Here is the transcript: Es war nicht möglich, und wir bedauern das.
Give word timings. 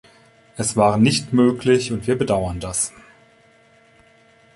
Es 0.57 0.75
war 0.75 0.97
nicht 0.97 1.31
möglich, 1.31 1.91
und 1.91 2.07
wir 2.07 2.17
bedauern 2.17 2.59
das. 2.59 2.91